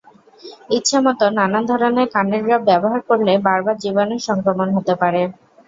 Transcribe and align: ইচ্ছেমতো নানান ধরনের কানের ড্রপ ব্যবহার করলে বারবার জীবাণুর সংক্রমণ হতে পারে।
ইচ্ছেমতো 0.69 1.25
নানান 1.37 1.63
ধরনের 1.71 2.07
কানের 2.13 2.41
ড্রপ 2.45 2.61
ব্যবহার 2.69 3.01
করলে 3.09 3.33
বারবার 3.47 3.75
জীবাণুর 3.83 4.25
সংক্রমণ 4.27 4.67
হতে 4.75 4.93
পারে। 5.01 5.21